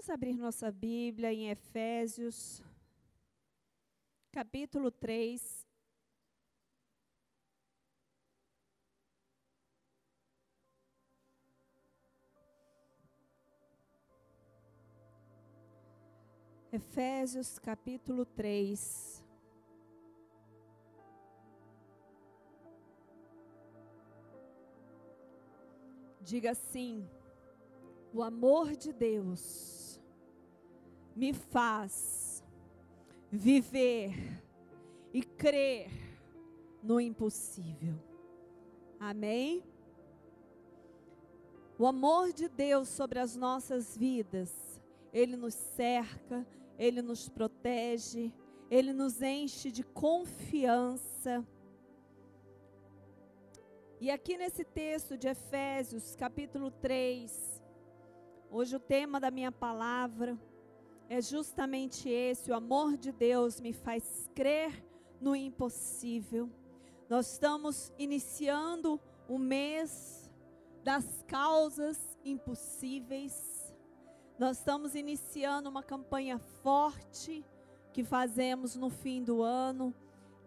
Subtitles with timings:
[0.00, 2.62] Vamos abrir nossa Bíblia em Efésios,
[4.32, 5.66] capítulo 3.
[16.72, 19.22] Efésios capítulo 3.
[26.22, 27.06] Diga assim:
[28.14, 29.79] o amor de Deus
[31.20, 32.42] me faz
[33.30, 34.42] viver
[35.12, 35.90] e crer
[36.82, 37.94] no impossível.
[38.98, 39.62] Amém?
[41.78, 44.80] O amor de Deus sobre as nossas vidas,
[45.12, 46.46] ele nos cerca,
[46.78, 48.32] ele nos protege,
[48.70, 51.46] ele nos enche de confiança.
[54.00, 57.50] E aqui nesse texto de Efésios, capítulo 3,
[58.52, 60.36] Hoje o tema da minha palavra
[61.10, 64.82] é justamente esse: o amor de Deus me faz crer
[65.20, 66.48] no impossível.
[67.08, 68.98] Nós estamos iniciando
[69.28, 70.30] o mês
[70.84, 73.74] das causas impossíveis.
[74.38, 77.44] Nós estamos iniciando uma campanha forte
[77.92, 79.92] que fazemos no fim do ano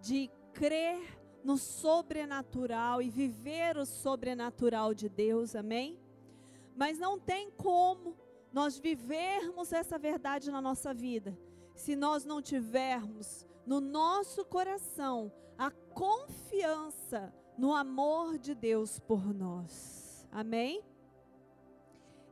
[0.02, 5.58] de crer no sobrenatural e viver o sobrenatural de Deus.
[5.58, 6.00] Amém?
[6.74, 8.16] Mas não tem como
[8.54, 11.38] nós vivermos essa verdade na nossa vida
[11.76, 20.28] se nós não tivermos no nosso coração a confiança no amor de Deus por nós.
[20.32, 20.84] Amém?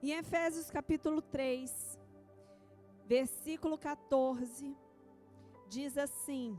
[0.03, 1.99] Em Efésios capítulo 3,
[3.05, 4.75] versículo 14,
[5.67, 6.57] diz assim: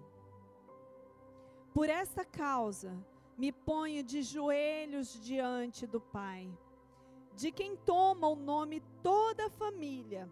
[1.72, 2.96] Por esta causa
[3.36, 6.52] me ponho de joelhos diante do Pai
[7.34, 10.30] de quem toma o nome toda a família,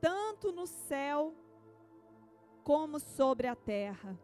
[0.00, 1.34] tanto no céu
[2.62, 4.18] como sobre a terra,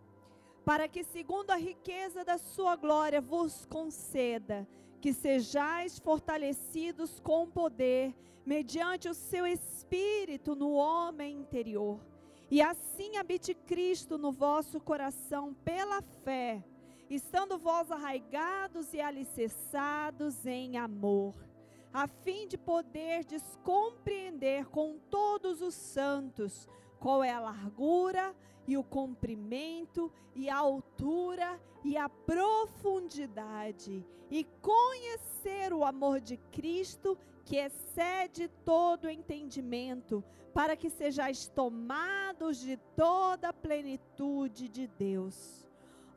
[0.65, 4.67] para que, segundo a riqueza da sua glória, vos conceda
[5.01, 8.15] que sejais fortalecidos com poder,
[8.47, 12.01] mediante o seu espírito no homem interior,
[12.51, 16.63] e assim habite Cristo no vosso coração pela fé,
[17.11, 21.35] estando vós arraigados e alicerçados em amor
[21.95, 23.25] a fim de poder
[23.63, 26.69] compreender com todos os santos
[26.99, 28.35] qual é a largura
[28.67, 37.17] e o comprimento e a altura e a profundidade e conhecer o amor de Cristo
[37.45, 45.65] que excede todo entendimento, para que sejais tomados de toda a plenitude de Deus.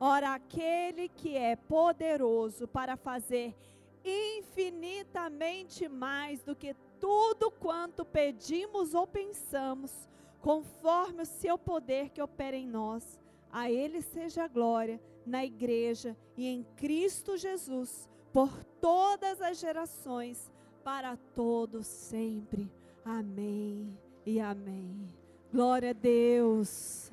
[0.00, 3.54] Ora, aquele que é poderoso para fazer
[4.04, 10.08] infinitamente mais do que tudo quanto pedimos ou pensamos,
[10.40, 13.18] conforme o seu poder que opera em nós.
[13.50, 20.50] A Ele seja a glória na igreja e em Cristo Jesus, por todas as gerações,
[20.84, 22.70] para todos sempre.
[23.04, 25.08] Amém e amém.
[25.52, 27.10] Glória a Deus.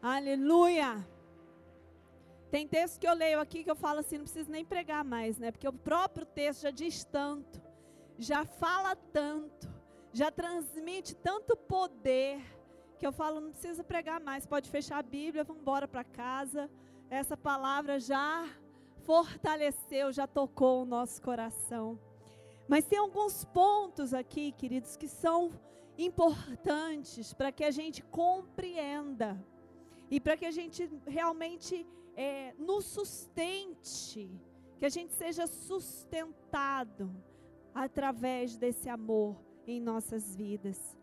[0.00, 1.15] Aleluia.
[2.50, 5.38] Tem texto que eu leio aqui que eu falo assim, não preciso nem pregar mais,
[5.38, 5.50] né?
[5.50, 7.60] Porque o próprio texto já diz tanto,
[8.18, 9.68] já fala tanto,
[10.12, 12.40] já transmite tanto poder,
[12.98, 16.70] que eu falo, não precisa pregar mais, pode fechar a Bíblia, vamos embora para casa.
[17.10, 18.48] Essa palavra já
[19.04, 21.98] fortaleceu, já tocou o nosso coração.
[22.66, 25.52] Mas tem alguns pontos aqui, queridos, que são
[25.98, 29.38] importantes para que a gente compreenda
[30.10, 31.86] e para que a gente realmente
[32.16, 34.30] é, nos sustente,
[34.78, 37.14] que a gente seja sustentado
[37.74, 40.96] através desse amor em nossas vidas.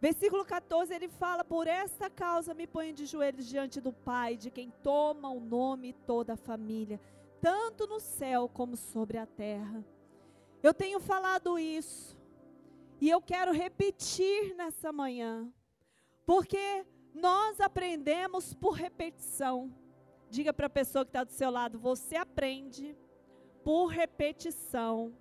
[0.00, 4.50] Versículo 14 ele fala: Por esta causa me ponho de joelhos diante do Pai, de
[4.50, 7.00] quem toma o nome toda a família,
[7.40, 9.84] tanto no céu como sobre a terra.
[10.62, 12.16] Eu tenho falado isso,
[13.00, 15.52] e eu quero repetir nessa manhã,
[16.24, 16.84] porque
[17.14, 19.72] nós aprendemos por repetição.
[20.30, 22.96] Diga para a pessoa que está do seu lado: você aprende
[23.64, 25.14] por repetição.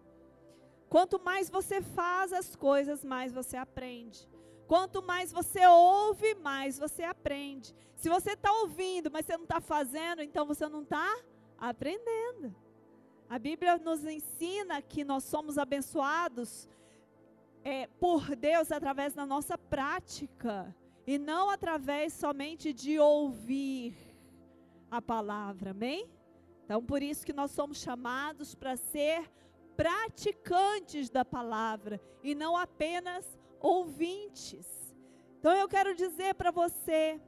[0.90, 4.30] Quanto mais você faz as coisas, mais você aprende.
[4.68, 7.76] Quanto mais você ouve, mais você aprende.
[7.96, 11.18] Se você está ouvindo, mas você não está fazendo, então você não está
[11.58, 12.56] aprendendo.
[13.30, 16.68] A Bíblia nos ensina que nós somos abençoados
[17.64, 20.76] é, por Deus através da nossa prática
[21.08, 23.96] e não através somente de ouvir
[24.98, 26.10] a palavra, amém?
[26.64, 29.30] Então, por isso que nós somos chamados para ser
[29.76, 34.96] praticantes da palavra e não apenas ouvintes.
[35.38, 37.22] Então eu quero dizer para você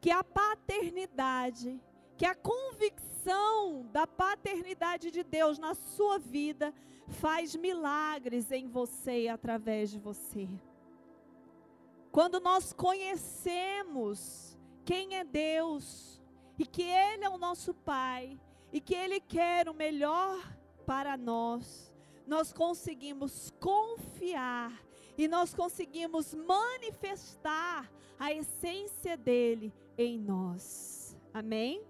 [0.00, 1.80] que a paternidade,
[2.16, 6.72] que a convicção da paternidade de Deus na sua vida
[7.08, 10.48] faz milagres em você e através de você.
[12.10, 16.05] Quando nós conhecemos quem é Deus
[16.58, 18.38] e que Ele é o nosso Pai
[18.72, 20.38] e que Ele quer o melhor
[20.86, 21.92] para nós,
[22.26, 24.72] nós conseguimos confiar
[25.16, 31.16] e nós conseguimos manifestar a essência dele em nós.
[31.32, 31.84] Amém?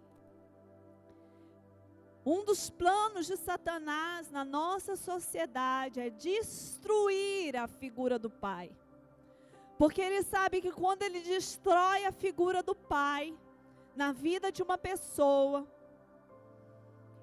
[2.24, 8.72] Um dos planos de Satanás na nossa sociedade é destruir a figura do pai.
[9.78, 13.36] Porque ele sabe que quando ele destrói a figura do pai
[13.96, 15.66] na vida de uma pessoa,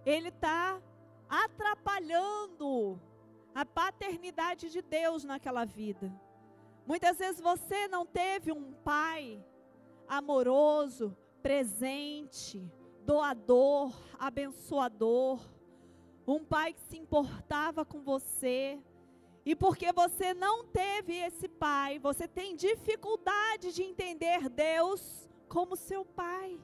[0.05, 0.81] ele está
[1.29, 2.99] atrapalhando
[3.53, 6.11] a paternidade de Deus naquela vida.
[6.85, 9.41] Muitas vezes você não teve um pai
[10.07, 12.69] amoroso, presente,
[13.05, 15.39] doador, abençoador,
[16.27, 18.81] um pai que se importava com você.
[19.45, 26.03] E porque você não teve esse pai, você tem dificuldade de entender Deus como seu
[26.03, 26.59] pai.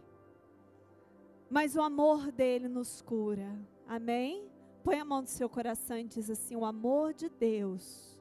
[1.47, 3.55] Mas o amor dele nos cura.
[3.87, 4.49] Amém?
[4.83, 8.19] Põe a mão no seu coração e diz assim: O amor de Deus,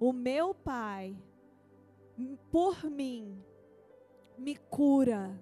[0.00, 1.16] o meu Pai,
[2.50, 3.40] por mim,
[4.36, 5.40] me cura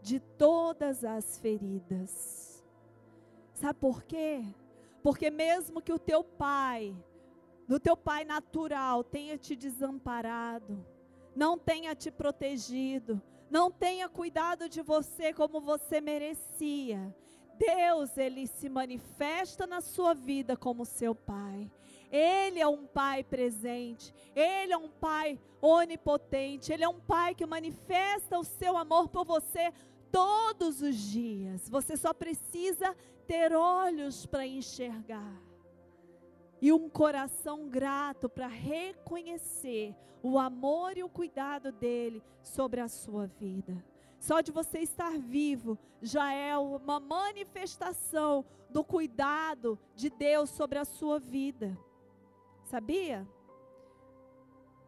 [0.00, 2.64] de todas as feridas.
[3.52, 4.44] Sabe por quê?
[5.02, 6.96] Porque mesmo que o teu pai,
[7.66, 10.84] do teu pai natural, tenha te desamparado,
[11.34, 17.14] não tenha te protegido, não tenha cuidado de você como você merecia,
[17.58, 21.70] Deus, ele se manifesta na sua vida como seu pai.
[22.10, 27.44] Ele é um pai presente, ele é um pai onipotente, ele é um pai que
[27.44, 29.72] manifesta o seu amor por você
[30.10, 31.68] todos os dias.
[31.68, 32.96] Você só precisa
[33.26, 35.47] ter olhos para enxergar
[36.60, 43.26] e um coração grato para reconhecer o amor e o cuidado dele sobre a sua
[43.26, 43.84] vida.
[44.18, 50.84] Só de você estar vivo já é uma manifestação do cuidado de Deus sobre a
[50.84, 51.78] sua vida.
[52.64, 53.26] Sabia?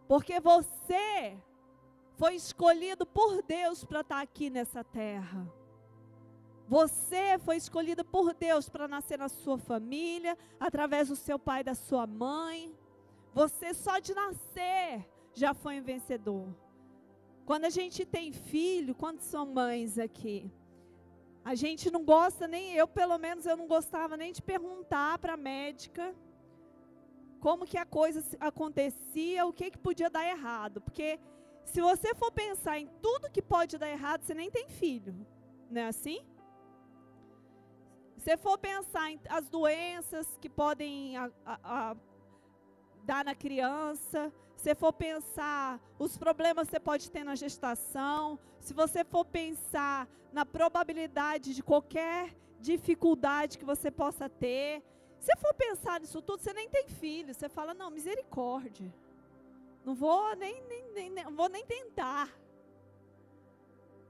[0.09, 1.39] Porque você
[2.17, 5.60] foi escolhido por Deus para estar aqui nessa terra.
[6.71, 11.65] Você foi escolhido por Deus para nascer na sua família, através do seu pai e
[11.65, 12.73] da sua mãe.
[13.35, 16.47] Você só de nascer já foi um vencedor.
[17.45, 20.49] Quando a gente tem filho, quantos são mães aqui?
[21.45, 25.35] A gente não gosta nem eu, pelo menos eu não gostava nem de perguntar para
[25.35, 26.15] a médica
[27.41, 31.19] como que a coisa acontecia, o que que podia dar errado, porque
[31.65, 35.17] se você for pensar em tudo que pode dar errado, você nem tem filho,
[35.69, 36.21] não é assim?
[38.19, 41.97] Se for pensar em as doenças que podem a, a, a,
[43.05, 48.75] dar na criança, se for pensar os problemas que você pode ter na gestação, se
[48.75, 54.83] você for pensar na probabilidade de qualquer dificuldade que você possa ter,
[55.19, 58.93] se for pensar nisso tudo, você nem tem filho, você fala, não, misericórdia.
[59.85, 62.29] Não vou nem, nem, nem, nem vou nem tentar.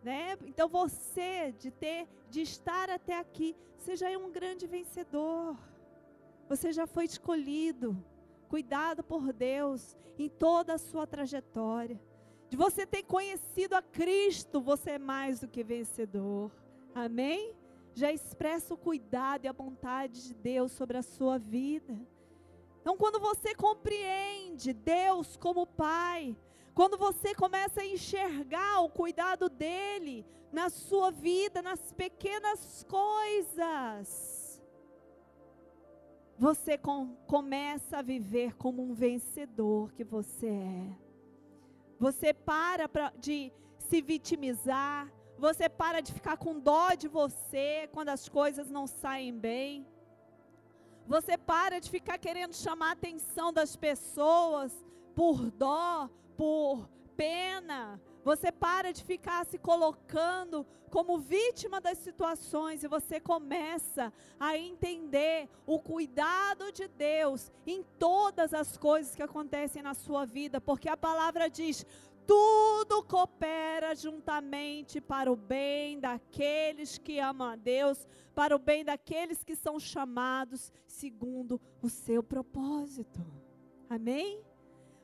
[0.02, 0.36] Né?
[0.46, 5.56] Então você de ter de estar até aqui, você já é um grande vencedor.
[6.48, 7.96] Você já foi escolhido
[8.50, 12.00] cuidado por Deus em toda a sua trajetória.
[12.48, 16.50] De você ter conhecido a Cristo, você é mais do que vencedor.
[16.92, 17.54] Amém?
[17.94, 21.96] Já expressa o cuidado e a vontade de Deus sobre a sua vida.
[22.80, 26.36] Então, quando você compreende Deus como Pai,
[26.80, 34.62] quando você começa a enxergar o cuidado dele na sua vida, nas pequenas coisas,
[36.38, 40.96] você com, começa a viver como um vencedor que você é.
[41.98, 48.08] Você para pra, de se vitimizar, você para de ficar com dó de você quando
[48.08, 49.86] as coisas não saem bem.
[51.06, 54.72] Você para de ficar querendo chamar a atenção das pessoas
[55.14, 56.08] por dó,
[56.40, 64.10] por pena, você para de ficar se colocando como vítima das situações e você começa
[64.38, 70.62] a entender o cuidado de Deus em todas as coisas que acontecem na sua vida,
[70.62, 71.84] porque a palavra diz:
[72.26, 79.44] tudo coopera juntamente para o bem daqueles que amam a Deus, para o bem daqueles
[79.44, 83.20] que são chamados segundo o seu propósito.
[83.90, 84.42] Amém?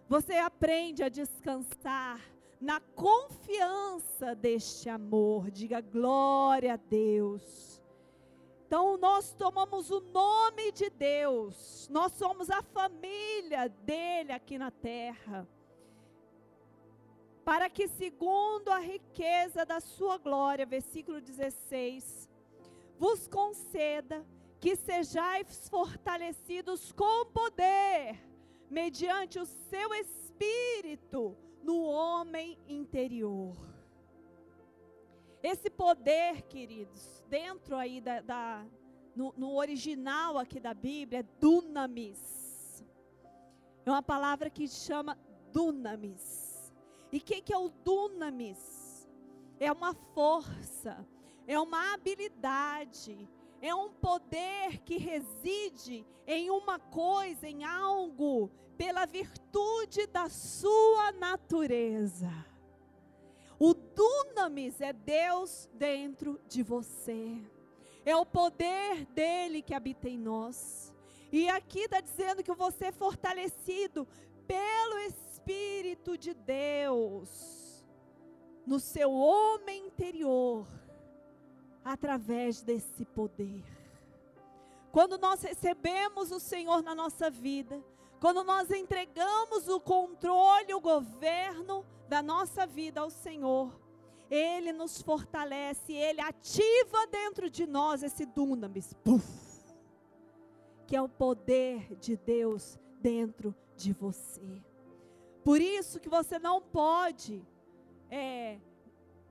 [0.09, 2.21] Você aprende a descansar
[2.61, 5.51] na confiança deste amor.
[5.51, 7.83] Diga glória a Deus.
[8.67, 15.47] Então, nós tomamos o nome de Deus, nós somos a família dele aqui na terra.
[17.45, 22.29] Para que, segundo a riqueza da sua glória, versículo 16,
[22.99, 24.27] vos conceda
[24.59, 28.19] que sejais fortalecidos com poder,
[28.71, 33.57] mediante o seu espírito no homem interior.
[35.43, 38.67] Esse poder, queridos, dentro aí da, da
[39.15, 42.85] no, no, original aqui da Bíblia, é dunamis.
[43.85, 45.17] É uma palavra que chama
[45.53, 46.73] dunamis.
[47.13, 49.09] E o que, que é o dunamis?
[49.59, 51.07] É uma força,
[51.47, 53.29] é uma habilidade,
[53.67, 62.31] é um poder que reside em uma coisa, em algo, pela virtude da sua natureza.
[63.59, 67.43] O dunamis é Deus dentro de você.
[68.05, 70.95] É o poder dele que habita em nós.
[71.33, 74.07] E aqui está dizendo que você é fortalecido
[74.47, 77.85] pelo Espírito de Deus
[78.65, 80.69] no seu homem interior,
[81.87, 83.65] através desse poder.
[84.91, 87.81] Quando nós recebemos o Senhor na nossa vida,
[88.21, 93.79] quando nós entregamos o controle, o governo da nossa vida ao Senhor,
[94.29, 99.25] Ele nos fortalece, Ele ativa dentro de nós esse dunamis, puff,
[100.89, 104.61] que é o poder de Deus dentro de você.
[105.45, 107.47] Por isso que você não pode
[108.11, 108.59] é,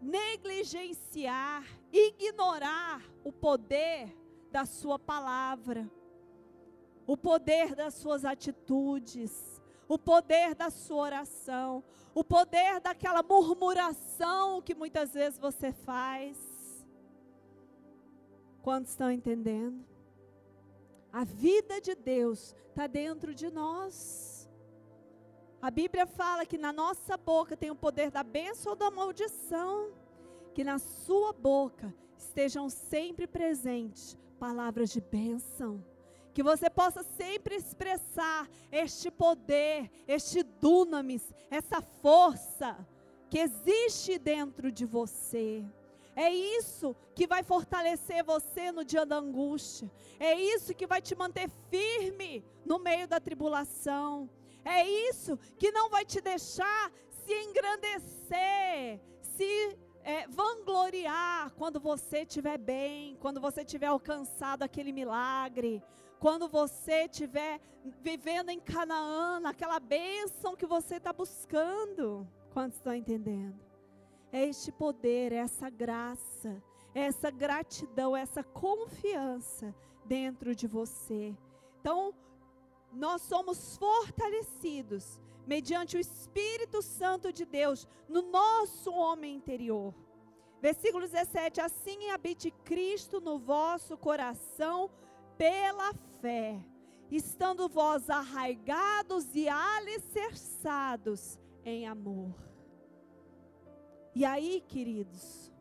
[0.01, 4.15] negligenciar, ignorar o poder
[4.51, 5.89] da sua palavra,
[7.07, 11.83] o poder das suas atitudes, o poder da sua oração,
[12.13, 16.37] o poder daquela murmuração que muitas vezes você faz.
[18.61, 19.85] Quantos estão entendendo?
[21.11, 24.49] A vida de Deus está dentro de nós.
[25.61, 29.93] A Bíblia fala que na nossa boca tem o poder da bênção ou da maldição.
[30.55, 35.83] Que na sua boca estejam sempre presentes palavras de bênção
[36.35, 42.85] que você possa sempre expressar este poder, este dunamis, essa força
[43.29, 45.63] que existe dentro de você.
[46.13, 49.89] É isso que vai fortalecer você no dia da angústia.
[50.19, 54.29] É isso que vai te manter firme no meio da tribulação.
[54.65, 62.59] É isso que não vai te deixar se engrandecer, se é, vangloriar quando você estiver
[62.59, 65.83] bem, quando você tiver alcançado aquele milagre,
[66.19, 67.59] quando você estiver
[68.03, 72.27] vivendo em Canaã, naquela bênção que você está buscando.
[72.53, 73.59] Quantos estão entendendo?
[74.31, 76.61] É este poder, é essa graça,
[76.93, 79.73] é essa gratidão, é essa confiança
[80.05, 81.35] dentro de você.
[81.81, 82.13] Então,
[82.93, 89.93] nós somos fortalecidos mediante o Espírito Santo de Deus no nosso homem interior.
[90.61, 94.89] Versículo 17: Assim habite Cristo no vosso coração
[95.37, 96.59] pela fé,
[97.11, 102.33] estando vós arraigados e alicerçados em amor.
[104.13, 105.51] E aí, queridos,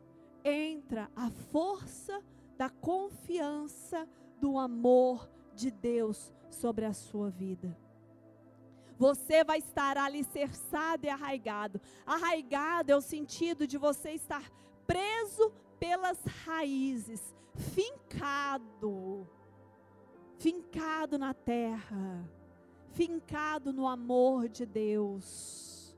[0.45, 2.23] entra a força
[2.57, 7.77] da confiança do amor de Deus sobre a sua vida.
[8.99, 11.81] Você vai estar alicerçado e arraigado.
[12.07, 14.51] Arraigado é o sentido de você estar
[14.87, 19.27] preso pelas raízes, fincado
[20.45, 22.29] fincado na terra,
[22.93, 25.97] fincado no amor de Deus.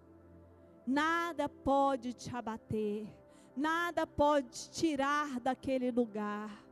[0.86, 3.12] Nada pode te abater,
[3.56, 6.64] nada pode tirar daquele lugar.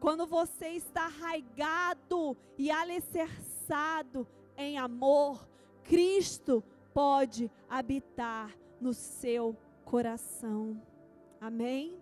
[0.00, 5.48] Quando você está arraigado e alicerçado em amor,
[5.84, 10.80] Cristo pode habitar no seu coração.
[11.40, 12.00] Amém?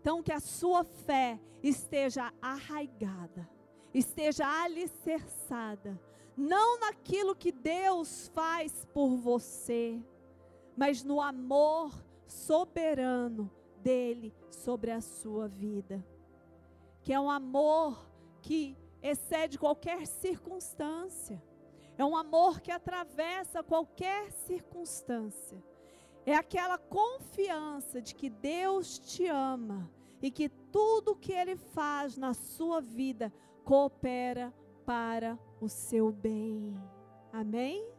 [0.00, 3.48] Então, que a sua fé esteja arraigada,
[3.94, 6.00] esteja alicerçada,
[6.36, 10.02] não naquilo que Deus faz por você,
[10.76, 11.92] mas no amor
[12.26, 16.04] soberano dele sobre a sua vida.
[17.02, 18.08] Que é um amor
[18.40, 21.42] que excede qualquer circunstância.
[21.98, 25.62] É um amor que atravessa qualquer circunstância.
[26.24, 32.32] É aquela confiança de que Deus te ama e que tudo que Ele faz na
[32.32, 33.32] sua vida
[33.64, 36.76] coopera para o seu bem.
[37.32, 37.92] Amém?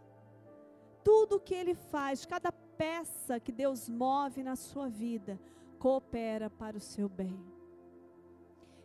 [1.03, 5.39] tudo que ele faz, cada peça que Deus move na sua vida,
[5.77, 7.37] coopera para o seu bem.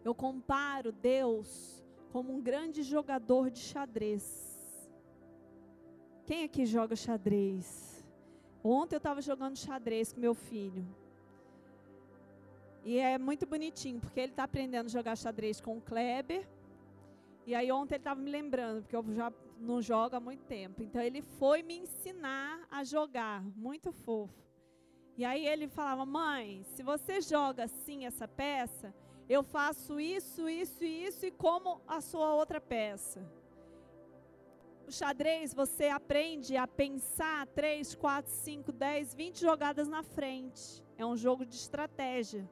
[0.04, 4.47] Eu comparo Deus como um grande jogador de xadrez.
[6.28, 8.04] Quem aqui joga xadrez?
[8.62, 10.86] Ontem eu estava jogando xadrez com meu filho.
[12.84, 16.46] E é muito bonitinho, porque ele está aprendendo a jogar xadrez com o Kleber.
[17.46, 20.82] E aí ontem ele estava me lembrando, porque eu já não jogo há muito tempo.
[20.82, 24.44] Então ele foi me ensinar a jogar, muito fofo.
[25.16, 28.94] E aí ele falava: "Mãe, se você joga assim essa peça,
[29.30, 33.26] eu faço isso, isso e isso e como a sua outra peça".
[34.88, 40.82] O xadrez você aprende a pensar 3, 4, 5, 10, 20 jogadas na frente.
[40.96, 42.48] É um jogo de estratégia.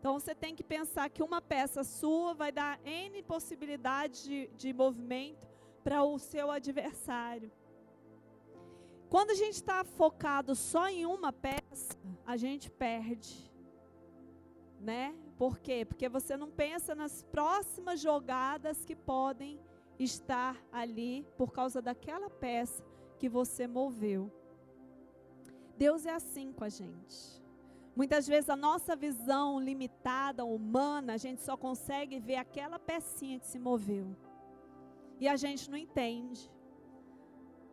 [0.00, 4.72] Então você tem que pensar que uma peça sua vai dar N possibilidades de, de
[4.72, 5.46] movimento
[5.84, 7.52] para o seu adversário.
[9.08, 13.48] Quando a gente está focado só em uma peça, a gente perde.
[14.80, 15.14] Né?
[15.38, 15.84] Por quê?
[15.84, 19.60] Porque você não pensa nas próximas jogadas que podem
[19.98, 22.84] estar ali por causa daquela peça
[23.18, 24.30] que você moveu.
[25.76, 27.42] Deus é assim com a gente.
[27.94, 33.46] Muitas vezes a nossa visão limitada, humana, a gente só consegue ver aquela pecinha que
[33.46, 34.14] se moveu.
[35.18, 36.50] E a gente não entende.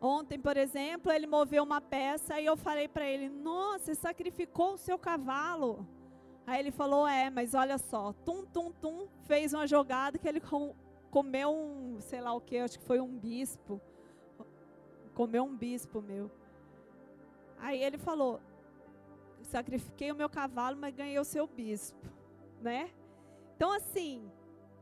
[0.00, 4.74] Ontem, por exemplo, ele moveu uma peça e eu falei para ele: Nossa, você sacrificou
[4.74, 5.86] o seu cavalo.
[6.46, 10.40] Aí ele falou: É, mas olha só, tum, tum, tum, fez uma jogada que ele
[11.14, 13.80] comeu um, sei lá o que, acho que foi um bispo.
[15.14, 16.28] Comeu um bispo meu.
[17.56, 18.40] Aí ele falou:
[19.42, 22.04] sacrifiquei o meu cavalo, mas ganhei o seu bispo,
[22.60, 22.90] né?
[23.54, 24.28] Então assim,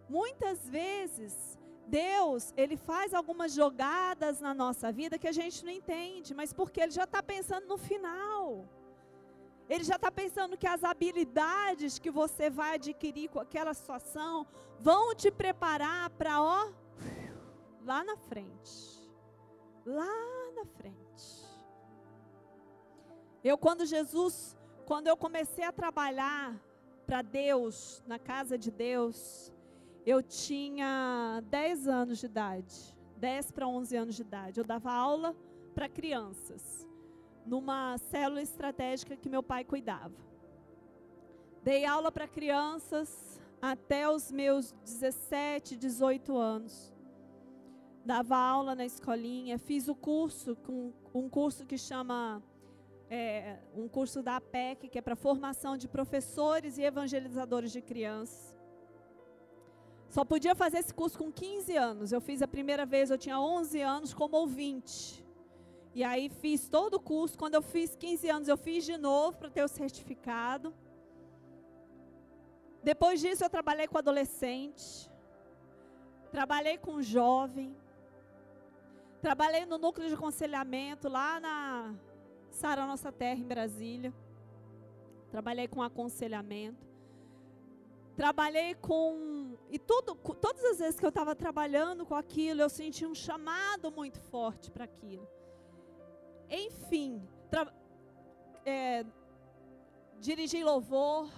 [0.09, 6.33] muitas vezes Deus, ele faz algumas jogadas na nossa vida que a gente não entende,
[6.35, 8.67] mas porque ele já está pensando no final.
[9.73, 14.47] Ele já está pensando que as habilidades que você vai adquirir com aquela situação
[14.79, 16.71] vão te preparar para, ó,
[17.83, 19.11] lá na frente.
[19.87, 20.15] Lá
[20.55, 21.27] na frente.
[23.43, 26.55] Eu, quando Jesus, quando eu comecei a trabalhar
[27.07, 29.51] para Deus, na casa de Deus,
[30.05, 34.61] eu tinha 10 anos de idade, 10 para 11 anos de idade.
[34.61, 35.35] Eu dava aula
[35.75, 36.87] para crianças,
[37.47, 40.15] numa célula estratégica que meu pai cuidava.
[41.63, 46.93] Dei aula para crianças até os meus 17, 18 anos.
[48.05, 50.57] Dava aula na escolinha, fiz o curso,
[51.15, 52.43] um curso que chama
[53.09, 58.59] é, um curso da APEC, que é para formação de professores e evangelizadores de crianças.
[60.09, 62.13] Só podia fazer esse curso com 15 anos.
[62.13, 65.22] Eu fiz a primeira vez, eu tinha 11 anos como ouvinte.
[65.95, 67.39] E aí fiz todo o curso.
[67.39, 70.75] Quando eu fiz 15 anos, eu fiz de novo para ter o certificado.
[72.83, 75.11] Depois disso, eu trabalhei com adolescente.
[76.31, 77.77] Trabalhei com jovem.
[79.21, 81.95] Trabalhei no núcleo de aconselhamento lá na
[82.51, 84.13] Sara Nossa Terra em Brasília.
[85.31, 86.87] Trabalhei com aconselhamento.
[88.17, 89.57] Trabalhei com.
[89.71, 93.93] E tudo, todas as vezes que eu estava trabalhando com aquilo, eu senti um chamado
[93.93, 95.27] muito forte para aquilo.
[96.53, 97.27] Enfim,
[98.67, 99.07] é,
[100.21, 101.31] dirigi louvor,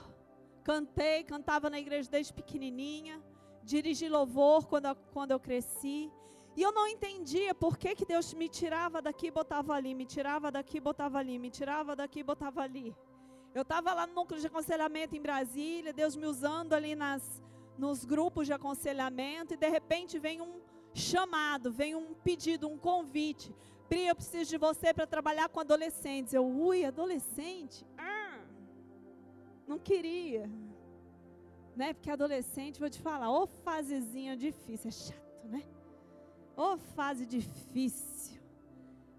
[0.65, 3.23] cantei, cantava na igreja desde pequenininha,
[3.63, 6.11] dirigi louvor quando, quando eu cresci.
[6.57, 10.05] E eu não entendia por que, que Deus me tirava daqui e botava ali, me
[10.05, 12.93] tirava daqui e botava ali, me tirava daqui e botava ali.
[13.55, 17.41] Eu estava lá no núcleo de aconselhamento em Brasília, Deus me usando ali nas,
[17.79, 20.61] nos grupos de aconselhamento, e de repente vem um
[20.93, 23.55] chamado, vem um pedido, um convite.
[23.89, 26.33] Pri, eu preciso de você para trabalhar com adolescentes.
[26.33, 27.87] Eu, ui, adolescente?
[27.99, 28.41] Ah,
[29.67, 30.49] não queria.
[31.77, 31.93] Né?
[31.93, 35.63] Porque adolescente, vou te falar, ô fasezinha difícil, é chato, né?
[36.57, 38.41] Oh, fase difícil.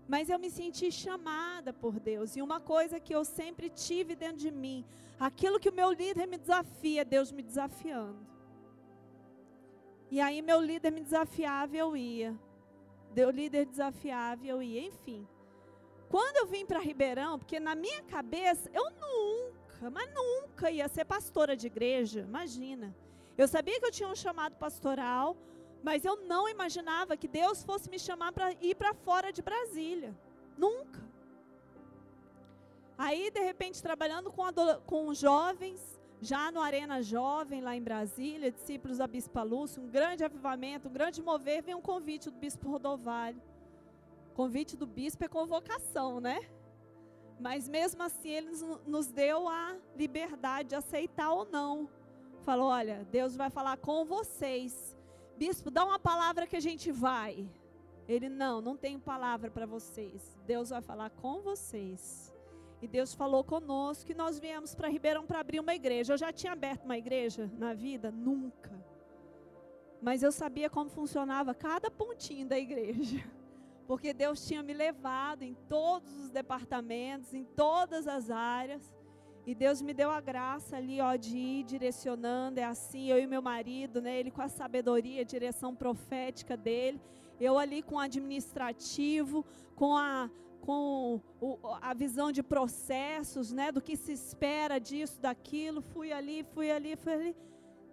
[0.08, 2.36] Mas eu me senti chamada por Deus.
[2.36, 4.86] E uma coisa que eu sempre tive dentro de mim,
[5.20, 8.26] aquilo que o meu líder me desafia, Deus me desafiando.
[10.10, 12.40] E aí meu líder me desafiava e eu ia.
[13.16, 14.80] Meu líder desafiava e.
[14.80, 15.28] Enfim.
[16.10, 21.06] Quando eu vim para Ribeirão, porque na minha cabeça eu nunca, mas nunca ia ser
[21.06, 22.96] pastora de igreja, imagina.
[23.38, 25.36] Eu sabia que eu tinha um chamado pastoral,
[25.84, 30.16] mas eu não imaginava que Deus fosse me chamar para ir para fora de Brasília.
[30.58, 31.02] Nunca.
[32.98, 34.44] Aí, de repente, trabalhando com,
[34.86, 40.24] com jovens, já no Arena Jovem, lá em Brasília, discípulos da Bispa Lúcia, um grande
[40.24, 43.42] avivamento, um grande mover, vem um convite do Bispo Rodovalho.
[44.36, 46.42] Convite do bispo é convocação, né?
[47.40, 48.52] Mas mesmo assim, ele
[48.86, 51.90] nos deu a liberdade de aceitar ou não.
[52.42, 54.98] Falou: olha, Deus vai falar com vocês.
[55.38, 57.50] Bispo, dá uma palavra que a gente vai.
[58.10, 60.38] Ele: não, não tenho palavra para vocês.
[60.46, 62.35] Deus vai falar com vocês.
[62.86, 66.14] E Deus falou conosco que nós viemos para Ribeirão para abrir uma igreja.
[66.14, 68.12] Eu já tinha aberto uma igreja na vida?
[68.12, 68.72] Nunca.
[70.00, 73.26] Mas eu sabia como funcionava cada pontinho da igreja.
[73.88, 78.96] Porque Deus tinha me levado em todos os departamentos, em todas as áreas.
[79.48, 82.60] E Deus me deu a graça ali, ó, de ir direcionando.
[82.60, 84.20] É assim, eu e meu marido, né?
[84.20, 87.02] Ele com a sabedoria, a direção profética dele.
[87.40, 89.44] Eu ali com o administrativo,
[89.76, 90.30] com a,
[90.66, 93.72] com o, a visão de processos, né?
[93.72, 95.82] Do que se espera disso, daquilo.
[95.82, 97.36] Fui ali, fui ali, fui ali.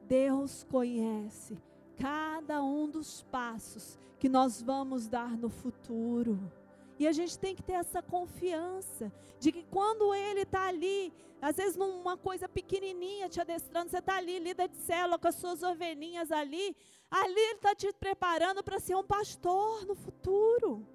[0.09, 1.57] Deus conhece
[1.99, 6.51] cada um dos passos que nós vamos dar no futuro.
[6.99, 11.57] E a gente tem que ter essa confiança de que quando Ele está ali, às
[11.57, 15.63] vezes numa coisa pequenininha te adestrando, você está ali, lida de célula com as suas
[15.63, 16.77] ovelhinhas ali,
[17.11, 20.87] ali Ele está te preparando para ser um pastor no futuro.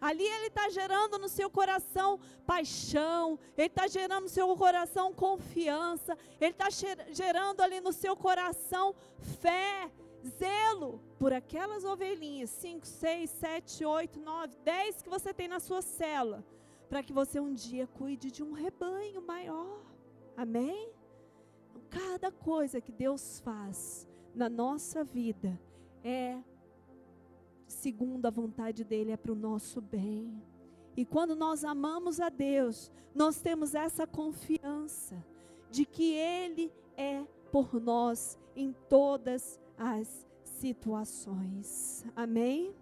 [0.00, 6.16] Ali Ele está gerando no seu coração paixão, Ele está gerando no seu coração confiança,
[6.40, 6.68] Ele está
[7.10, 8.94] gerando ali no seu coração
[9.40, 9.90] fé,
[10.26, 15.82] zelo por aquelas ovelhinhas, 5, 6, 7, 8, 9, 10 que você tem na sua
[15.82, 16.44] cela,
[16.88, 19.82] para que você um dia cuide de um rebanho maior.
[20.36, 20.92] Amém?
[21.90, 25.58] Cada coisa que Deus faz na nossa vida
[26.04, 26.38] é
[27.68, 30.42] segundo a vontade dele, é para o nosso bem.
[30.96, 35.24] E quando nós amamos a Deus, nós temos essa confiança
[35.70, 42.04] de que Ele é por nós em todas as situações.
[42.16, 42.74] Amém?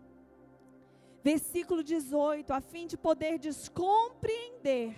[1.22, 4.96] Versículo 18: a fim de poder descompreender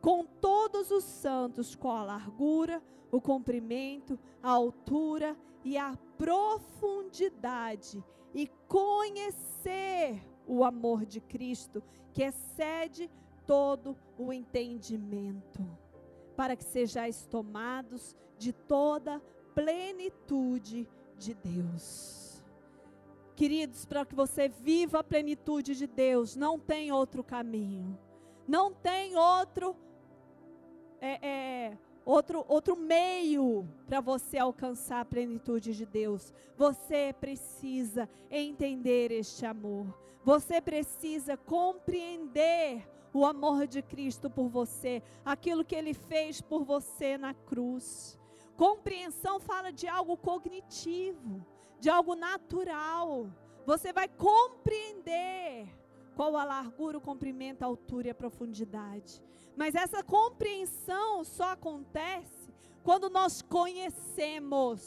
[0.00, 8.02] com todos os santos qual a largura, o comprimento, a altura e a profundidade,
[8.34, 13.10] e conhecer o amor de Cristo, que excede
[13.46, 15.66] todo o entendimento,
[16.36, 19.22] para que sejais tomados de toda
[19.54, 22.44] plenitude de Deus.
[23.34, 27.98] Queridos, para que você viva a plenitude de Deus, não tem outro caminho,
[28.46, 29.76] não tem outro
[31.00, 31.37] é, é,
[32.08, 36.32] outro, outro meio para você alcançar a plenitude de Deus.
[36.56, 39.86] Você precisa entender este amor.
[40.24, 47.18] Você precisa compreender o amor de Cristo por você, aquilo que ele fez por você
[47.18, 48.18] na cruz.
[48.56, 51.44] Compreensão fala de algo cognitivo,
[51.78, 53.30] de algo natural.
[53.66, 55.68] Você vai compreender
[56.18, 59.22] qual a largura, o comprimento, a altura e a profundidade.
[59.56, 62.52] Mas essa compreensão só acontece
[62.82, 64.80] quando nós conhecemos.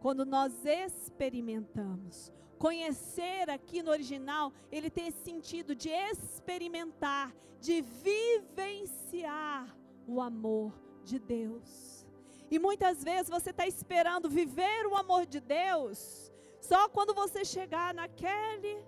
[0.00, 2.32] Quando nós experimentamos.
[2.58, 9.72] Conhecer aqui no original, ele tem esse sentido de experimentar, de vivenciar
[10.04, 10.72] o amor
[11.04, 12.04] de Deus.
[12.50, 17.92] E muitas vezes você está esperando viver o amor de Deus só quando você chegar
[17.92, 18.84] naquele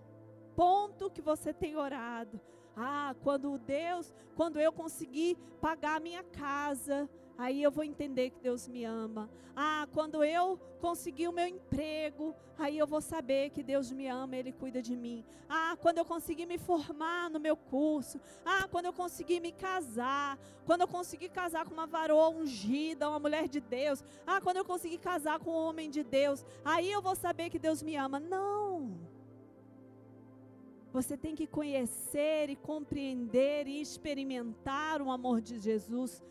[0.55, 2.41] ponto que você tem orado.
[2.77, 8.41] Ah, quando Deus, quando eu conseguir pagar a minha casa, aí eu vou entender que
[8.41, 9.31] Deus me ama.
[9.55, 14.37] Ah, quando eu conseguir o meu emprego, aí eu vou saber que Deus me ama,
[14.37, 15.25] Ele cuida de mim.
[15.49, 18.21] Ah, quando eu conseguir me formar no meu curso.
[18.45, 20.37] Ah, quando eu conseguir me casar.
[20.67, 24.03] Quando eu conseguir casar com uma varoa ungida, uma mulher de Deus.
[24.27, 26.45] Ah, quando eu conseguir casar com um homem de Deus.
[26.65, 28.19] Aí eu vou saber que Deus me ama.
[28.19, 29.04] Não.
[30.95, 36.23] Você tem que conhecer e compreender e experimentar o amor de Jesus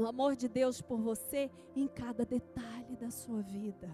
[0.00, 3.90] o amor de Deus por você em cada detalhe da sua vida.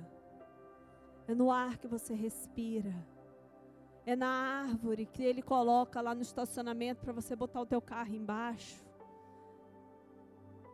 [1.26, 2.94] É no ar que você respira.
[4.04, 8.14] É na árvore que ele coloca lá no estacionamento para você botar o teu carro
[8.14, 8.84] embaixo.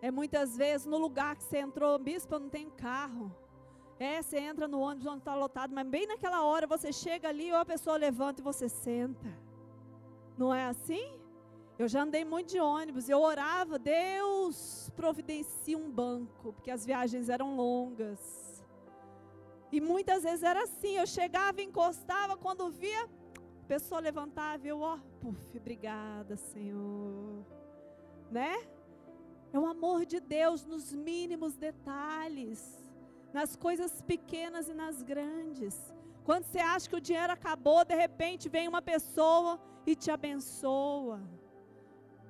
[0.03, 3.33] É muitas vezes no lugar que você entrou, bispo, eu não tenho carro.
[4.01, 7.53] É, você entra no ônibus onde está lotado, mas bem naquela hora você chega ali
[7.53, 9.29] ou a pessoa levanta e você senta.
[10.39, 11.21] Não é assim?
[11.79, 17.29] Eu já andei muito de ônibus, eu orava, Deus providencia um banco, porque as viagens
[17.29, 18.65] eram longas.
[19.71, 24.81] E muitas vezes era assim, eu chegava, encostava, quando via, a pessoa levantava e eu,
[24.81, 27.45] ó, puf, obrigada, Senhor.
[28.31, 28.67] Né?
[29.53, 32.80] É o amor de Deus nos mínimos detalhes,
[33.33, 35.77] nas coisas pequenas e nas grandes.
[36.25, 41.21] Quando você acha que o dinheiro acabou, de repente vem uma pessoa e te abençoa.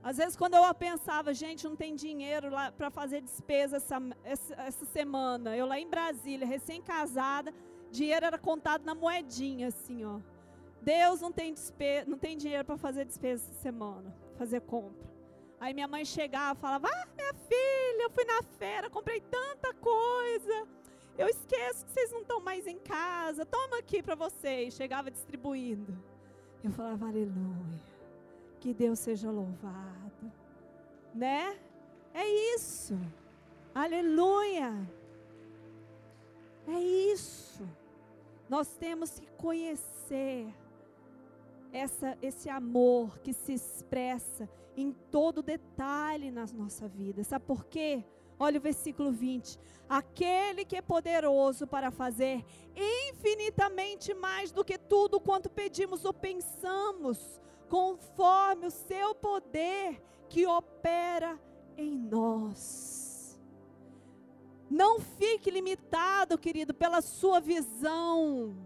[0.02, 4.84] Às vezes, quando eu pensava, gente, não tem dinheiro para fazer despesa essa, essa, essa,
[4.86, 5.54] semana.
[5.54, 7.52] Eu lá em Brasília, recém-casada,
[7.90, 10.18] dinheiro era contado na moedinha, assim, ó.
[10.80, 15.10] Deus não tem, despesa, não tem dinheiro para fazer despesa essa semana, fazer compra.
[15.60, 19.74] Aí minha mãe chegava e falava: Ah, minha filha, eu fui na feira, comprei tanta
[19.74, 20.66] coisa.
[21.18, 23.44] Eu esqueço que vocês não estão mais em casa.
[23.44, 24.74] Toma aqui para vocês.
[24.74, 25.96] Chegava distribuindo.
[26.62, 27.80] Eu falava: Aleluia.
[28.60, 30.32] Que Deus seja louvado.
[31.14, 31.58] Né?
[32.14, 32.98] É isso.
[33.74, 34.72] Aleluia.
[36.66, 37.66] É isso.
[38.48, 40.52] Nós temos que conhecer
[41.72, 47.22] essa, esse amor que se expressa em todo detalhe na nossa vida.
[47.24, 48.04] Sabe por quê?
[48.42, 49.60] Olha o versículo 20.
[49.86, 52.42] Aquele que é poderoso para fazer
[52.74, 61.38] infinitamente mais do que tudo quanto pedimos ou pensamos, conforme o seu poder que opera
[61.76, 63.38] em nós.
[64.70, 68.56] Não fique limitado, querido, pela sua visão.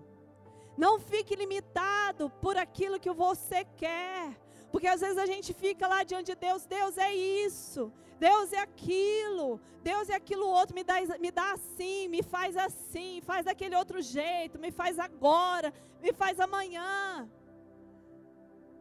[0.78, 4.43] Não fique limitado por aquilo que você quer.
[4.74, 8.58] Porque às vezes a gente fica lá diante de Deus, Deus é isso, Deus é
[8.58, 13.76] aquilo, Deus é aquilo outro, me dá, me dá assim, me faz assim, faz daquele
[13.76, 17.30] outro jeito, me faz agora, me faz amanhã.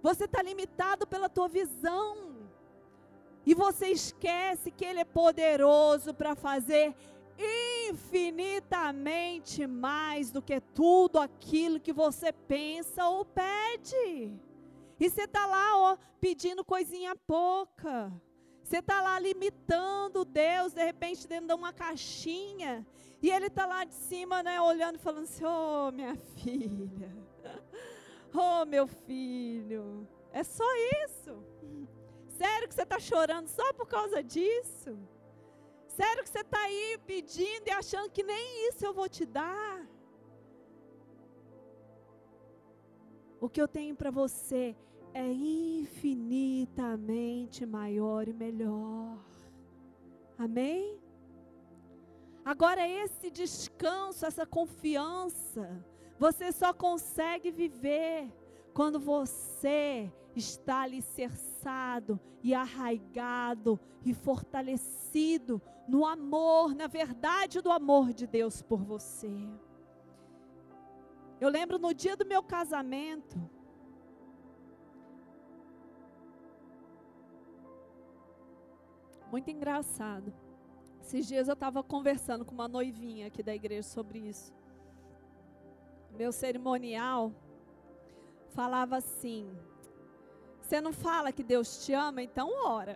[0.01, 2.47] Você está limitado pela tua visão.
[3.45, 6.95] E você esquece que Ele é poderoso para fazer
[7.87, 14.33] infinitamente mais do que tudo aquilo que você pensa ou pede.
[15.03, 18.09] E você está lá, ó, pedindo coisinha pouca.
[18.63, 22.87] Você está lá limitando Deus, de repente, dentro de uma caixinha.
[23.21, 27.11] E Ele está lá de cima, né, olhando e falando assim: oh, minha filha,
[28.33, 30.63] oh, meu filho, é só
[31.03, 31.33] isso.
[32.29, 34.97] Sério que você está chorando só por causa disso?
[35.89, 39.85] Sério que você está aí pedindo e achando que nem isso eu vou te dar?
[43.41, 44.73] O que eu tenho para você
[45.13, 49.17] é infinitamente maior e melhor.
[50.37, 50.99] Amém?
[52.43, 55.85] Agora, esse descanso, essa confiança,
[56.19, 58.29] você só consegue viver
[58.73, 68.27] quando você está alicerçado e arraigado e fortalecido no amor, na verdade do amor de
[68.27, 69.31] Deus por você.
[71.39, 73.37] Eu lembro no dia do meu casamento,
[79.33, 80.31] Muito engraçado.
[81.01, 84.53] Esses dias eu estava conversando com uma noivinha aqui da igreja sobre isso.
[86.11, 87.33] Meu cerimonial
[88.49, 89.49] falava assim:
[90.61, 92.95] Você não fala que Deus te ama, então ora.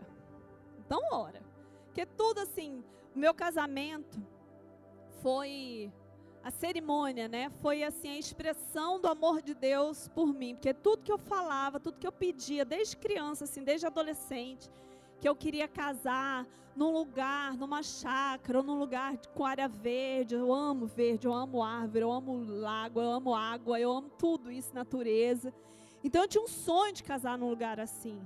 [0.78, 1.42] Então ora.
[1.88, 2.84] Porque tudo assim,
[3.16, 4.22] o meu casamento
[5.24, 5.92] foi
[6.44, 7.50] a cerimônia, né?
[7.64, 11.80] Foi assim a expressão do amor de Deus por mim, porque tudo que eu falava,
[11.80, 14.70] tudo que eu pedia desde criança, assim, desde adolescente,
[15.20, 20.36] que eu queria casar num lugar, numa chácara, ou num lugar com área verde.
[20.36, 24.52] Eu amo verde, eu amo árvore, eu amo lago, eu amo água, eu amo tudo
[24.52, 25.52] isso, natureza.
[26.04, 28.22] Então eu tinha um sonho de casar num lugar assim.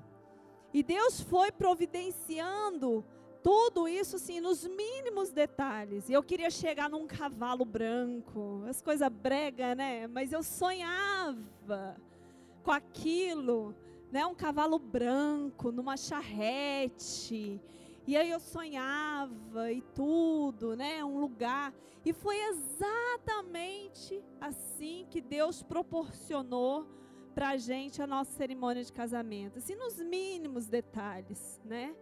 [0.73, 3.05] E Deus foi providenciando
[3.41, 6.09] tudo isso assim nos mínimos detalhes.
[6.09, 10.07] E eu queria chegar num cavalo branco, as coisas brega, né?
[10.07, 11.95] Mas eu sonhava
[12.63, 13.73] com aquilo
[14.11, 17.61] né, um cavalo branco numa charrete.
[18.05, 21.73] E aí eu sonhava e tudo, né, um lugar.
[22.03, 26.85] E foi exatamente assim que Deus proporcionou
[27.33, 31.95] para a gente a nossa cerimônia de casamento, assim nos mínimos detalhes, né?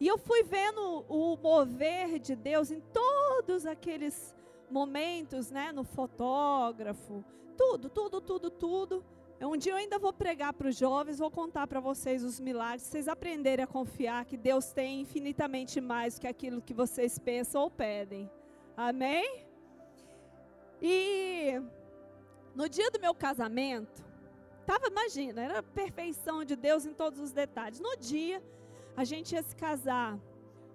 [0.00, 4.34] E eu fui vendo o mover de Deus em todos aqueles
[4.70, 7.22] momentos, né, no fotógrafo,
[7.56, 9.04] tudo, tudo, tudo, tudo.
[9.42, 12.82] Um dia eu ainda vou pregar para os jovens, vou contar para vocês os milagres,
[12.82, 17.62] vocês aprenderem a confiar que Deus tem infinitamente mais do que aquilo que vocês pensam
[17.62, 18.30] ou pedem.
[18.76, 19.46] Amém?
[20.82, 21.58] E
[22.54, 24.04] no dia do meu casamento,
[24.66, 27.80] tava, imagina, era a perfeição de Deus em todos os detalhes.
[27.80, 28.42] No dia,
[28.94, 30.18] a gente ia se casar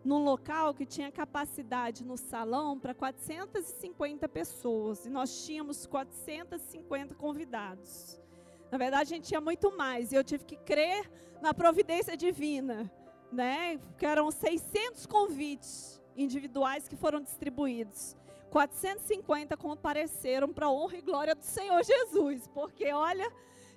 [0.03, 8.24] num local que tinha capacidade no salão para 450 pessoas e nós tínhamos 450 convidados.
[8.71, 10.11] Na verdade, a gente tinha muito mais.
[10.11, 11.09] E eu tive que crer
[11.41, 12.91] na providência divina.
[13.31, 13.79] Né?
[13.97, 18.15] Que eram 600 convites individuais que foram distribuídos.
[18.49, 23.29] 450 compareceram para a honra e glória do Senhor Jesus, porque olha,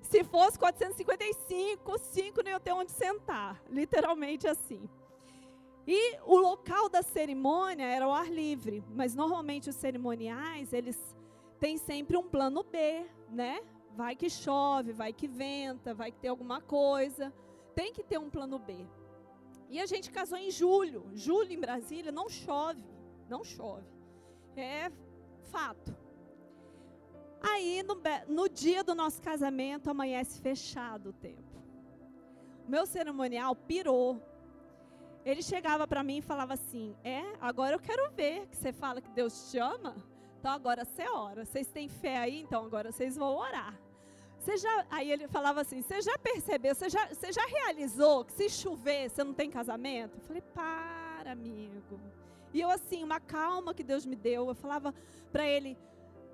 [0.02, 4.88] se fosse 455, cinco não ia ter onde sentar, literalmente assim.
[5.86, 10.98] E o local da cerimônia era o ar livre, mas normalmente os cerimoniais, eles
[11.58, 13.60] têm sempre um plano B, né?
[13.98, 17.32] Vai que chove, vai que venta, vai que tem alguma coisa.
[17.74, 18.86] Tem que ter um plano B.
[19.68, 21.00] E a gente casou em julho.
[21.14, 22.84] Julho em Brasília não chove,
[23.28, 23.90] não chove.
[24.56, 24.92] É
[25.50, 25.92] fato.
[27.40, 27.96] Aí, no,
[28.28, 31.58] no dia do nosso casamento, amanhece fechado o tempo.
[32.66, 34.22] O meu cerimonial pirou
[35.24, 39.00] ele chegava para mim e falava assim: É, agora eu quero ver que você fala
[39.00, 39.96] que Deus te ama.
[40.38, 41.44] Então agora você ora.
[41.44, 42.40] Vocês têm fé aí?
[42.40, 43.87] Então agora vocês vão orar.
[44.48, 46.74] Você já, aí ele falava assim: Você já percebeu?
[46.74, 50.16] Você já, você já realizou que se chover você não tem casamento?
[50.16, 52.00] Eu falei: Para, amigo.
[52.54, 54.48] E eu, assim, uma calma que Deus me deu.
[54.48, 54.94] Eu falava
[55.30, 55.76] para ele: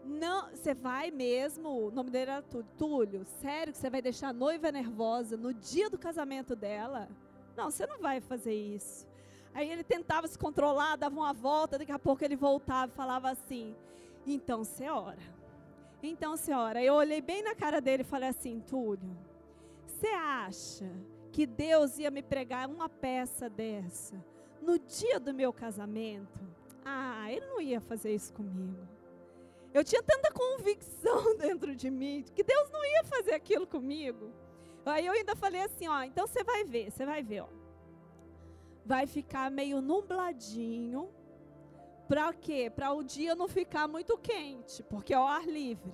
[0.04, 1.86] Não, você vai mesmo.
[1.86, 2.42] O nome dele era
[2.78, 3.24] Túlio.
[3.24, 7.08] Sério que você vai deixar a noiva nervosa no dia do casamento dela?
[7.56, 9.08] Não, você não vai fazer isso.
[9.52, 13.28] Aí ele tentava se controlar, dava uma volta, daqui a pouco ele voltava e falava
[13.28, 13.74] assim:
[14.24, 15.34] Então você ora.
[16.08, 16.82] Então você ora.
[16.82, 19.16] Eu olhei bem na cara dele e falei assim: Túlio,
[19.86, 20.90] você acha
[21.32, 24.22] que Deus ia me pregar uma peça dessa
[24.60, 26.40] no dia do meu casamento?
[26.84, 28.86] Ah, ele não ia fazer isso comigo.
[29.72, 34.30] Eu tinha tanta convicção dentro de mim que Deus não ia fazer aquilo comigo.
[34.86, 37.48] Aí eu ainda falei assim, ó, então você vai ver, você vai ver, ó.
[38.84, 41.08] Vai ficar meio nubladinho.
[42.08, 42.70] Para quê?
[42.70, 45.92] Para o dia não ficar muito quente, porque é o ar livre.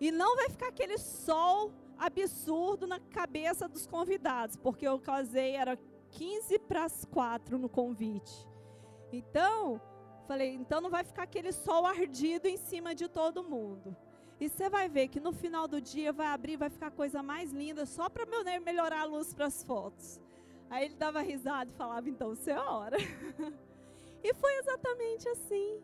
[0.00, 5.78] E não vai ficar aquele sol absurdo na cabeça dos convidados, porque eu casei era
[6.10, 8.46] 15 para as 4 no convite.
[9.12, 9.80] Então,
[10.26, 13.96] falei, então não vai ficar aquele sol ardido em cima de todo mundo.
[14.38, 17.22] E você vai ver que no final do dia vai abrir, vai ficar a coisa
[17.22, 18.26] mais linda, só para
[18.60, 20.20] melhorar a luz para as fotos.
[20.68, 22.96] Aí ele dava risada e falava: então você é hora.
[24.22, 25.80] e foi exatamente assim.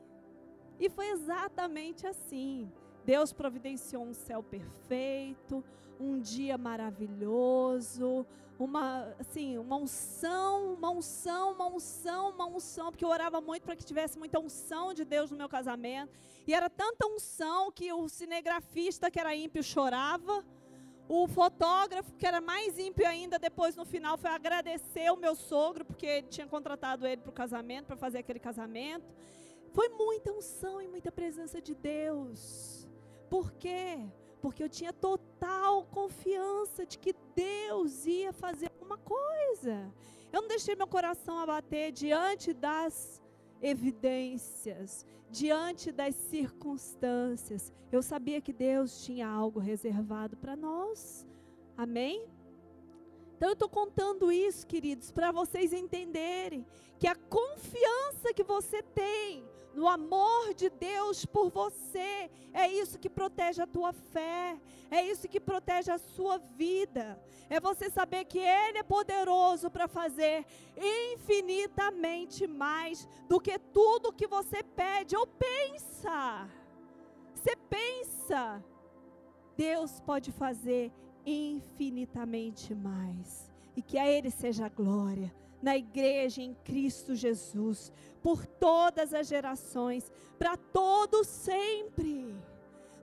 [0.79, 2.71] E foi exatamente assim.
[3.05, 5.65] Deus providenciou um céu perfeito,
[5.99, 8.27] um dia maravilhoso,
[8.59, 13.77] uma assim, uma unção, uma unção, uma unção, uma unção, porque eu orava muito para
[13.77, 16.13] que tivesse muita unção de Deus no meu casamento.
[16.47, 20.45] E era tanta unção que o cinegrafista que era ímpio chorava.
[21.15, 25.85] O fotógrafo, que era mais ímpio ainda, depois no final foi agradecer o meu sogro,
[25.85, 29.05] porque ele tinha contratado ele para o casamento, para fazer aquele casamento.
[29.75, 32.89] Foi muita unção e muita presença de Deus.
[33.29, 34.09] Por quê?
[34.41, 39.93] Porque eu tinha total confiança de que Deus ia fazer alguma coisa.
[40.33, 43.22] Eu não deixei meu coração abater diante das
[43.63, 47.73] evidências, diante das circunstâncias.
[47.91, 51.27] Eu sabia que Deus tinha algo reservado para nós.
[51.77, 52.27] Amém?
[53.37, 56.67] Então eu estou contando isso, queridos, para vocês entenderem
[56.99, 62.31] que a confiança que você tem no amor de Deus por você.
[62.53, 64.59] É isso que protege a tua fé,
[64.91, 67.21] é isso que protege a sua vida.
[67.49, 70.45] É você saber que Ele é poderoso para fazer
[70.77, 76.49] infinitamente mais do que tudo que você pede ou pensa.
[77.35, 78.65] Você pensa,
[79.57, 80.93] Deus pode fazer
[81.25, 83.51] infinitamente mais.
[83.75, 89.29] E que a Ele seja a glória na igreja em Cristo Jesus, por todas as
[89.29, 92.35] gerações, para todos sempre.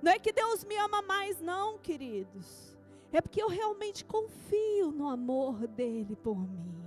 [0.02, 2.78] Não é que Deus me ama mais, não, queridos.
[3.12, 6.84] É porque eu realmente confio no amor dele por mim.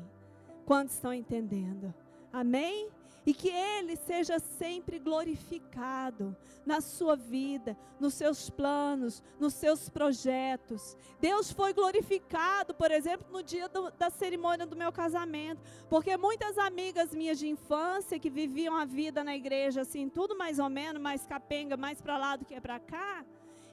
[0.64, 1.92] Quantos estão entendendo?
[2.32, 2.88] Amém?
[3.24, 10.96] E que Ele seja sempre glorificado na sua vida, nos seus planos, nos seus projetos.
[11.20, 16.58] Deus foi glorificado, por exemplo, no dia do, da cerimônia do meu casamento, porque muitas
[16.58, 21.00] amigas minhas de infância que viviam a vida na igreja assim, tudo mais ou menos,
[21.00, 23.24] mais capenga, mais para lá do que para cá,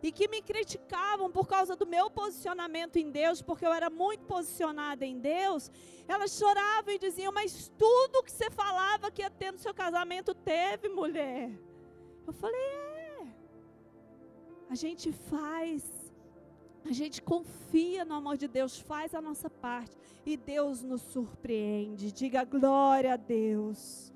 [0.01, 4.23] e que me criticavam por causa do meu posicionamento em Deus, porque eu era muito
[4.25, 5.69] posicionada em Deus,
[6.07, 10.33] elas choravam e diziam: Mas tudo que você falava que ia ter no seu casamento
[10.33, 11.51] teve, mulher.
[12.25, 13.27] Eu falei: É.
[14.69, 16.13] A gente faz,
[16.85, 22.11] a gente confia no amor de Deus, faz a nossa parte e Deus nos surpreende.
[22.11, 24.13] Diga glória a Deus.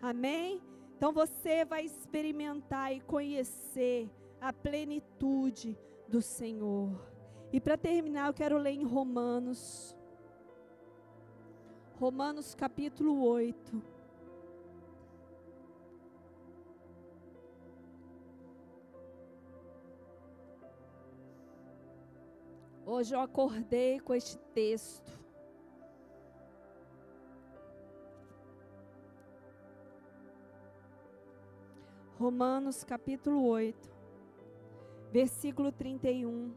[0.00, 0.62] Amém?
[0.96, 4.08] Então você vai experimentar e conhecer
[4.40, 5.78] a plenitude
[6.08, 6.90] do Senhor.
[7.52, 9.96] E para terminar, eu quero ler em Romanos,
[11.98, 13.82] Romanos capítulo 8.
[22.84, 25.10] Hoje eu acordei com este texto.
[32.18, 33.95] Romanos capítulo 8
[35.16, 36.52] versículo 31.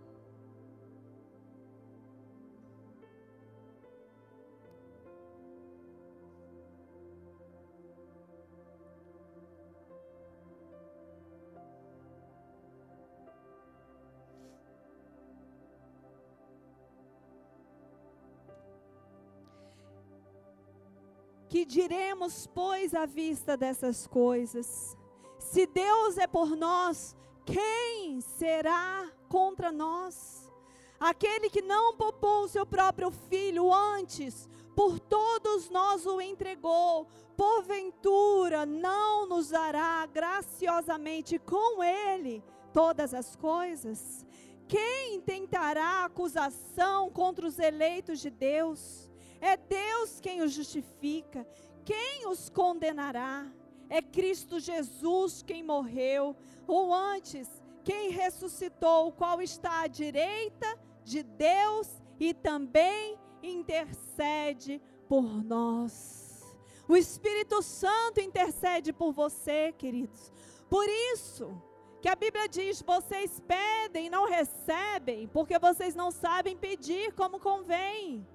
[21.48, 24.98] Que diremos, pois, à vista dessas coisas?
[25.40, 27.16] Se Deus é por nós,
[27.52, 30.50] quem será contra nós?
[31.00, 38.66] Aquele que não poupou o seu próprio filho antes, por todos nós o entregou, porventura
[38.66, 42.44] não nos dará graciosamente com ele
[42.74, 44.26] todas as coisas?
[44.68, 49.10] Quem tentará acusação contra os eleitos de Deus?
[49.42, 51.48] É Deus quem os justifica.
[51.86, 53.48] Quem os condenará?
[53.90, 56.36] É Cristo Jesus quem morreu,
[56.68, 57.50] ou antes,
[57.84, 60.68] quem ressuscitou, qual está à direita
[61.04, 61.88] de Deus
[62.20, 66.56] e também intercede por nós.
[66.88, 70.32] O Espírito Santo intercede por você, queridos.
[70.70, 71.52] Por isso
[72.02, 78.26] que a Bíblia diz: vocês pedem não recebem, porque vocês não sabem pedir como convém.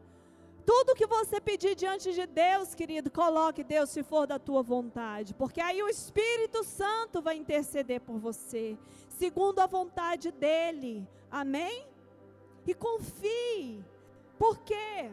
[0.67, 5.35] Tudo que você pedir diante de Deus, querido, coloque Deus se for da tua vontade,
[5.35, 11.07] porque aí o Espírito Santo vai interceder por você, segundo a vontade dele.
[11.31, 11.87] Amém?
[12.67, 13.85] E confie.
[14.39, 15.11] Por quê?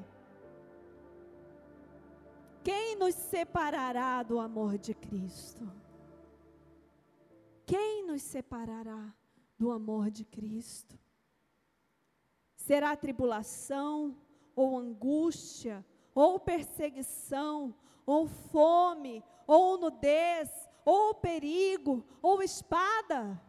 [2.63, 5.69] Quem nos separará do amor de Cristo?
[7.65, 9.13] Quem nos separará
[9.57, 10.97] do amor de Cristo?
[12.55, 14.15] Será tribulação?
[14.55, 17.73] Ou angústia, ou perseguição,
[18.05, 20.49] ou fome, ou nudez,
[20.83, 23.41] ou perigo, ou espada.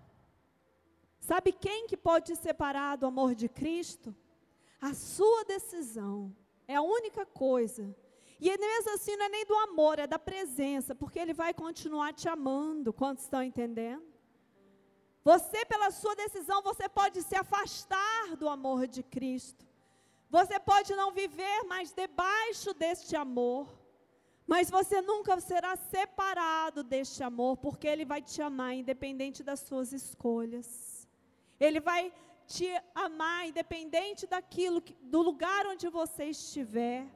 [1.18, 4.14] Sabe quem que pode separar do amor de Cristo?
[4.80, 6.34] A sua decisão.
[6.66, 7.94] É a única coisa.
[8.40, 12.12] E mesmo assim não é nem do amor, é da presença, porque Ele vai continuar
[12.12, 12.92] te amando.
[12.92, 14.02] Quantos estão entendendo?
[15.24, 19.64] Você, pela sua decisão, você pode se afastar do amor de Cristo.
[20.36, 23.68] Você pode não viver mais debaixo deste amor,
[24.46, 29.92] mas você nunca será separado deste amor, porque Ele vai te amar independente das suas
[29.92, 31.06] escolhas.
[31.60, 32.10] Ele vai
[32.46, 37.06] te amar independente daquilo, que, do lugar onde você estiver.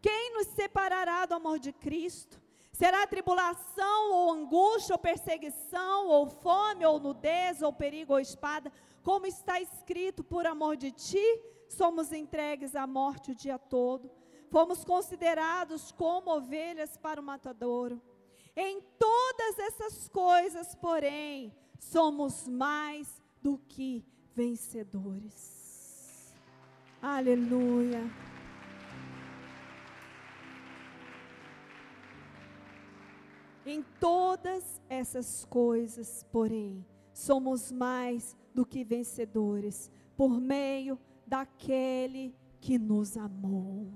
[0.00, 2.40] Quem nos separará do amor de Cristo?
[2.72, 8.72] Será tribulação, ou angústia, ou perseguição, ou fome, ou nudez, ou perigo, ou espada,
[9.02, 11.26] como está escrito, por amor de ti,
[11.68, 14.10] somos entregues à morte o dia todo,
[14.50, 18.00] fomos considerados como ovelhas para o matadouro.
[18.56, 24.04] Em todas essas coisas, porém, somos mais do que
[24.34, 26.34] vencedores.
[27.00, 28.02] Aleluia.
[33.64, 40.98] Em todas essas coisas, porém, somos mais do que vencedores por meio
[41.28, 43.92] daquele que nos amou.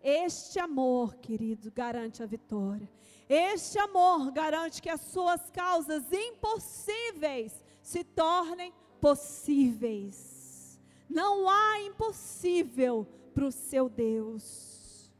[0.00, 2.90] Este amor, querido, garante a vitória.
[3.28, 10.80] Este amor garante que as suas causas impossíveis se tornem possíveis.
[11.08, 15.12] Não há impossível para o seu Deus.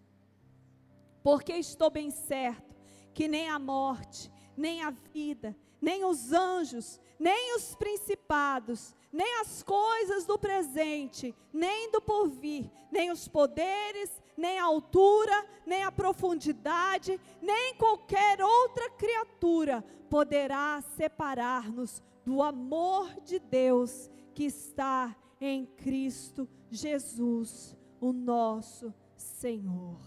[1.22, 2.74] Porque estou bem certo
[3.14, 9.62] que nem a morte, nem a vida, nem os anjos, nem os principados, nem as
[9.62, 17.20] coisas do presente, nem do porvir, nem os poderes, nem a altura, nem a profundidade,
[17.40, 27.76] nem qualquer outra criatura poderá separar-nos do amor de Deus que está em Cristo Jesus,
[28.00, 30.00] o nosso Senhor.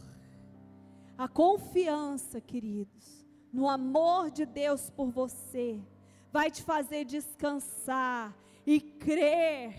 [1.18, 5.80] A confiança, queridos, no amor de Deus por você,
[6.32, 8.36] vai te fazer descansar
[8.66, 9.74] e crer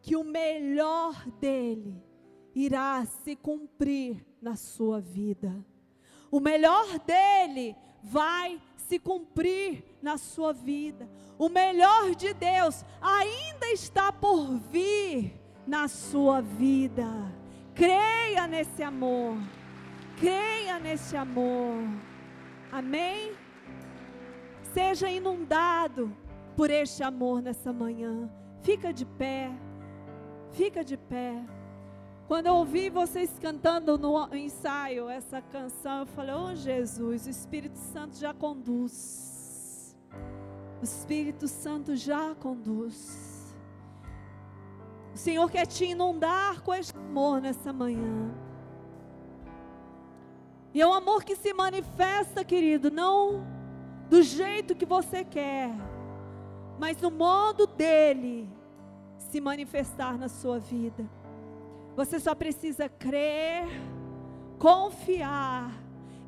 [0.00, 2.02] que o melhor dele
[2.54, 5.64] irá se cumprir na sua vida.
[6.30, 11.08] O melhor dele vai se cumprir na sua vida.
[11.38, 17.06] O melhor de Deus ainda está por vir na sua vida.
[17.74, 19.36] Creia nesse amor.
[20.18, 21.82] Creia nesse amor.
[22.70, 23.32] Amém?
[24.72, 26.14] Seja inundado
[26.56, 28.30] por este amor nessa manhã.
[28.62, 29.50] Fica de pé.
[30.52, 31.42] Fica de pé.
[32.26, 37.78] Quando eu ouvi vocês cantando no ensaio essa canção, eu falei: Oh Jesus, o Espírito
[37.78, 39.96] Santo já conduz.
[40.80, 43.54] O Espírito Santo já conduz.
[45.12, 48.32] O Senhor quer te inundar com este amor nessa manhã.
[50.72, 53.44] E é um amor que se manifesta, querido, não
[54.08, 55.70] do jeito que você quer,
[56.80, 58.48] mas no modo dele
[59.18, 61.06] se manifestar na sua vida.
[61.94, 63.66] Você só precisa crer,
[64.58, 65.78] confiar,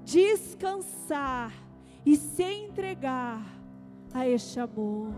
[0.05, 1.51] descansar
[2.05, 3.43] e se entregar
[4.13, 5.15] a este amor.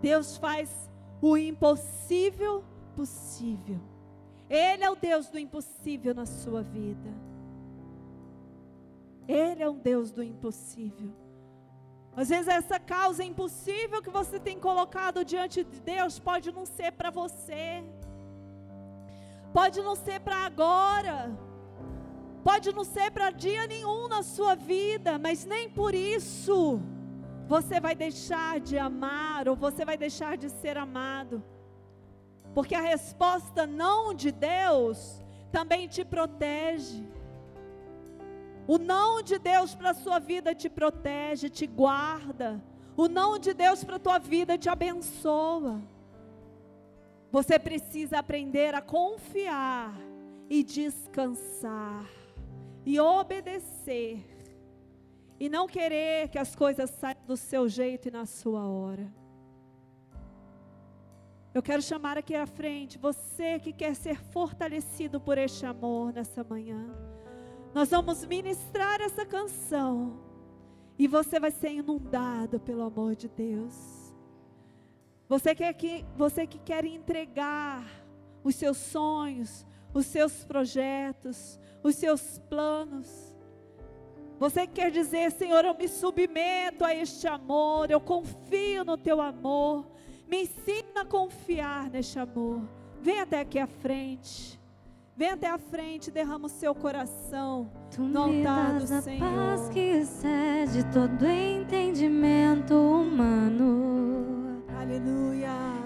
[0.00, 0.88] Deus faz
[1.20, 2.62] o impossível
[2.94, 3.80] possível.
[4.48, 7.10] Ele é o Deus do impossível na sua vida.
[9.26, 11.27] Ele é um Deus do impossível.
[12.20, 16.90] Às vezes essa causa impossível que você tem colocado diante de Deus pode não ser
[16.90, 17.84] para você.
[19.52, 21.30] Pode não ser para agora.
[22.42, 26.80] Pode não ser para dia nenhum na sua vida, mas nem por isso
[27.46, 31.40] você vai deixar de amar ou você vai deixar de ser amado.
[32.52, 37.06] Porque a resposta não de Deus também te protege.
[38.68, 42.62] O não de Deus para a sua vida te protege, te guarda.
[42.94, 45.80] O não de Deus para a tua vida te abençoa.
[47.32, 49.98] Você precisa aprender a confiar
[50.50, 52.04] e descansar
[52.84, 54.22] e obedecer
[55.40, 59.10] e não querer que as coisas saiam do seu jeito e na sua hora.
[61.54, 66.44] Eu quero chamar aqui à frente você que quer ser fortalecido por este amor nessa
[66.44, 67.17] manhã.
[67.78, 70.18] Nós vamos ministrar essa canção.
[70.98, 74.12] E você vai ser inundado pelo amor de Deus.
[75.28, 77.84] Você, quer que, você que quer entregar
[78.42, 79.64] os seus sonhos,
[79.94, 83.32] os seus projetos, os seus planos.
[84.40, 89.20] Você que quer dizer, Senhor, eu me submeto a este amor, eu confio no teu
[89.20, 89.86] amor.
[90.26, 92.60] Me ensina a confiar neste amor.
[93.00, 94.57] Vem até aqui à frente.
[95.18, 99.26] Vem até a frente, derrama o seu coração tu no altar do Senhor.
[99.26, 104.62] A paz que excede todo entendimento humano.
[104.80, 105.78] Aleluia.